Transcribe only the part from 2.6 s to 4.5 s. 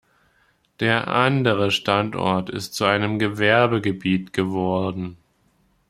zu einem Gewerbegebiet